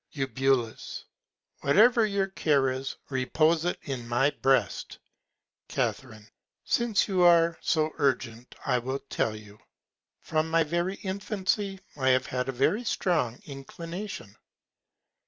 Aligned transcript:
Eu. 0.13 0.67
Whatever 1.59 2.07
your 2.07 2.25
Care 2.29 2.71
is, 2.71 2.95
repose 3.11 3.65
it 3.65 3.77
in 3.83 4.07
my 4.07 4.31
Breast. 4.31 4.97
Ca. 5.69 5.93
Since 6.63 7.07
you 7.07 7.21
are 7.21 7.59
so 7.61 7.91
urgent, 7.99 8.55
I 8.65 8.79
will 8.79 8.97
tell 9.11 9.35
you. 9.35 9.59
From 10.19 10.49
my 10.49 10.63
very 10.63 10.95
Infancy 11.03 11.79
I 11.95 12.09
have 12.09 12.25
had 12.25 12.49
a 12.49 12.51
very 12.51 12.83
strong 12.83 13.39
Inclination. 13.45 14.35